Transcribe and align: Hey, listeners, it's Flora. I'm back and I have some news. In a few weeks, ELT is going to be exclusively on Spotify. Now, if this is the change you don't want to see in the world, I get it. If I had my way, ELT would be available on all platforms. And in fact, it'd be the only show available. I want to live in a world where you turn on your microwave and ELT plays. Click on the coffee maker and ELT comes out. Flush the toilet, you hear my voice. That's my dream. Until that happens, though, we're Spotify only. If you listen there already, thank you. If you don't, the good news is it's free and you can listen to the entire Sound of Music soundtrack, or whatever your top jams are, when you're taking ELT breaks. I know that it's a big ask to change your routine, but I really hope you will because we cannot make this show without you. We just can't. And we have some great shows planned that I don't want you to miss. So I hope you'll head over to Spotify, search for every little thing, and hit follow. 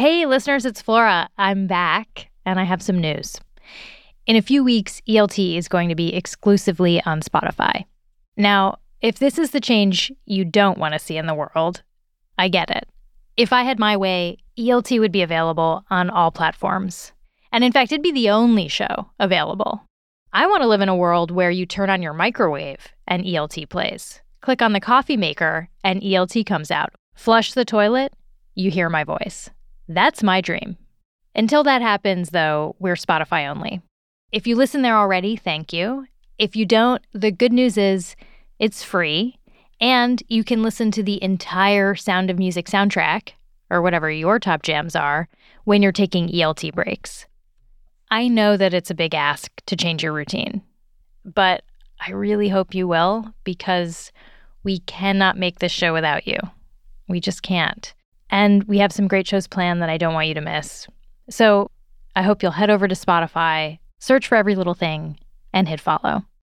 Hey, 0.00 0.24
listeners, 0.24 0.64
it's 0.64 0.80
Flora. 0.80 1.28
I'm 1.36 1.66
back 1.66 2.30
and 2.46 2.58
I 2.58 2.64
have 2.64 2.80
some 2.80 2.98
news. 2.98 3.38
In 4.26 4.34
a 4.34 4.40
few 4.40 4.64
weeks, 4.64 5.02
ELT 5.06 5.58
is 5.58 5.68
going 5.68 5.90
to 5.90 5.94
be 5.94 6.14
exclusively 6.14 7.02
on 7.02 7.20
Spotify. 7.20 7.84
Now, 8.34 8.78
if 9.02 9.18
this 9.18 9.38
is 9.38 9.50
the 9.50 9.60
change 9.60 10.10
you 10.24 10.46
don't 10.46 10.78
want 10.78 10.94
to 10.94 10.98
see 10.98 11.18
in 11.18 11.26
the 11.26 11.34
world, 11.34 11.82
I 12.38 12.48
get 12.48 12.70
it. 12.70 12.88
If 13.36 13.52
I 13.52 13.62
had 13.62 13.78
my 13.78 13.94
way, 13.94 14.38
ELT 14.58 14.98
would 14.98 15.12
be 15.12 15.20
available 15.20 15.84
on 15.90 16.08
all 16.08 16.30
platforms. 16.30 17.12
And 17.52 17.62
in 17.62 17.70
fact, 17.70 17.92
it'd 17.92 18.02
be 18.02 18.10
the 18.10 18.30
only 18.30 18.68
show 18.68 19.10
available. 19.18 19.82
I 20.32 20.46
want 20.46 20.62
to 20.62 20.68
live 20.68 20.80
in 20.80 20.88
a 20.88 20.96
world 20.96 21.30
where 21.30 21.50
you 21.50 21.66
turn 21.66 21.90
on 21.90 22.00
your 22.00 22.14
microwave 22.14 22.88
and 23.06 23.22
ELT 23.22 23.68
plays. 23.68 24.22
Click 24.40 24.62
on 24.62 24.72
the 24.72 24.80
coffee 24.80 25.18
maker 25.18 25.68
and 25.84 26.00
ELT 26.00 26.46
comes 26.46 26.70
out. 26.70 26.94
Flush 27.14 27.52
the 27.52 27.66
toilet, 27.66 28.14
you 28.54 28.70
hear 28.70 28.88
my 28.88 29.04
voice. 29.04 29.50
That's 29.90 30.22
my 30.22 30.40
dream. 30.40 30.76
Until 31.34 31.64
that 31.64 31.82
happens, 31.82 32.30
though, 32.30 32.76
we're 32.78 32.94
Spotify 32.94 33.50
only. 33.50 33.82
If 34.30 34.46
you 34.46 34.54
listen 34.54 34.82
there 34.82 34.96
already, 34.96 35.34
thank 35.34 35.72
you. 35.72 36.06
If 36.38 36.54
you 36.54 36.64
don't, 36.64 37.02
the 37.12 37.32
good 37.32 37.52
news 37.52 37.76
is 37.76 38.14
it's 38.60 38.84
free 38.84 39.36
and 39.80 40.22
you 40.28 40.44
can 40.44 40.62
listen 40.62 40.92
to 40.92 41.02
the 41.02 41.20
entire 41.20 41.96
Sound 41.96 42.30
of 42.30 42.38
Music 42.38 42.66
soundtrack, 42.66 43.30
or 43.68 43.82
whatever 43.82 44.08
your 44.08 44.38
top 44.38 44.62
jams 44.62 44.94
are, 44.94 45.28
when 45.64 45.82
you're 45.82 45.90
taking 45.90 46.28
ELT 46.28 46.72
breaks. 46.72 47.26
I 48.12 48.28
know 48.28 48.56
that 48.56 48.74
it's 48.74 48.90
a 48.92 48.94
big 48.94 49.14
ask 49.14 49.50
to 49.66 49.76
change 49.76 50.04
your 50.04 50.12
routine, 50.12 50.62
but 51.24 51.64
I 52.06 52.12
really 52.12 52.48
hope 52.48 52.76
you 52.76 52.86
will 52.86 53.34
because 53.42 54.12
we 54.62 54.78
cannot 54.80 55.36
make 55.36 55.58
this 55.58 55.72
show 55.72 55.92
without 55.92 56.28
you. 56.28 56.38
We 57.08 57.18
just 57.18 57.42
can't. 57.42 57.92
And 58.30 58.64
we 58.64 58.78
have 58.78 58.92
some 58.92 59.08
great 59.08 59.26
shows 59.26 59.46
planned 59.46 59.82
that 59.82 59.90
I 59.90 59.98
don't 59.98 60.14
want 60.14 60.28
you 60.28 60.34
to 60.34 60.40
miss. 60.40 60.86
So 61.28 61.70
I 62.16 62.22
hope 62.22 62.42
you'll 62.42 62.52
head 62.52 62.70
over 62.70 62.88
to 62.88 62.94
Spotify, 62.94 63.78
search 63.98 64.28
for 64.28 64.36
every 64.36 64.54
little 64.54 64.74
thing, 64.74 65.18
and 65.52 65.68
hit 65.68 65.80
follow. 65.80 66.24